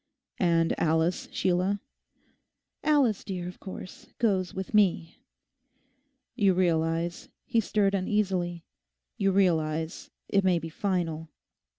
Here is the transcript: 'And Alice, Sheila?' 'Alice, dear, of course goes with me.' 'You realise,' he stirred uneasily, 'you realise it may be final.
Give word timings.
'And 0.39 0.73
Alice, 0.79 1.29
Sheila?' 1.31 1.79
'Alice, 2.83 3.23
dear, 3.23 3.47
of 3.47 3.59
course 3.59 4.07
goes 4.17 4.51
with 4.51 4.73
me.' 4.73 5.19
'You 6.35 6.55
realise,' 6.55 7.29
he 7.45 7.59
stirred 7.59 7.93
uneasily, 7.93 8.65
'you 9.17 9.31
realise 9.31 10.09
it 10.27 10.43
may 10.43 10.57
be 10.57 10.69
final. 10.69 11.29